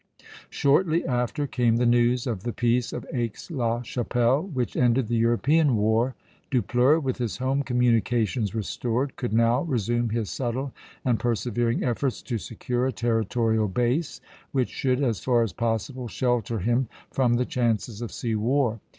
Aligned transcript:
Shortly 0.49 1.05
after 1.05 1.45
came 1.45 1.77
the 1.77 1.85
news 1.85 2.25
of 2.25 2.41
the 2.41 2.53
Peace 2.53 2.91
of 2.91 3.05
Aix 3.13 3.51
la 3.51 3.83
Chapelle, 3.83 4.41
which 4.41 4.75
ended 4.75 5.07
the 5.09 5.15
European 5.17 5.75
war. 5.75 6.15
Dupleix, 6.49 6.99
with 7.03 7.19
his 7.19 7.37
home 7.37 7.61
communications 7.61 8.55
restored, 8.55 9.15
could 9.15 9.31
now 9.31 9.61
resume 9.61 10.09
his 10.09 10.31
subtle 10.31 10.73
and 11.05 11.19
persevering 11.19 11.83
efforts 11.83 12.23
to 12.23 12.39
secure 12.39 12.87
a 12.87 12.91
territorial 12.91 13.67
base 13.67 14.21
which 14.53 14.69
should, 14.69 15.03
as 15.03 15.23
far 15.23 15.43
as 15.43 15.53
possible, 15.53 16.07
shelter 16.07 16.57
him 16.57 16.87
from 17.11 17.35
the 17.35 17.45
chances 17.45 18.01
of 18.01 18.11
sea 18.11 18.33
war. 18.33 18.79